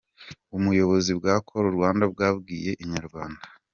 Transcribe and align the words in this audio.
Ubuyobozi 0.55 1.11
bwa 1.19 1.35
Call 1.47 1.65
Rwanda 1.75 2.03
bwabwiye 2.13 2.71
Inyarwanda. 2.83 3.41